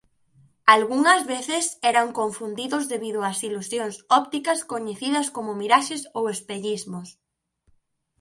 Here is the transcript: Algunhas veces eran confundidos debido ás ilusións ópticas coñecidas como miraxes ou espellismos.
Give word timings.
Algunhas 0.75 1.21
veces 1.33 1.63
eran 1.91 2.07
confundidos 2.19 2.83
debido 2.93 3.19
ás 3.29 3.39
ilusións 3.49 3.95
ópticas 4.21 4.59
coñecidas 4.71 5.27
como 5.35 5.57
miraxes 5.61 6.01
ou 6.17 6.23
espellismos. 6.33 7.07